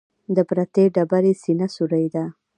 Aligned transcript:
د 0.35 0.37
پرتې 0.49 0.83
ډبرې 0.95 1.33
سینه 1.41 1.67
سورۍ 1.75 2.05
ده. 2.13 2.25